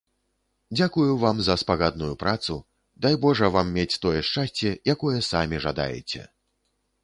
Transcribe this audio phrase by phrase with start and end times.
[0.77, 2.57] Дзякую вам за спагадную працу,
[3.07, 6.21] дай божа вам мець тое шчасце, якое самі жадаеце.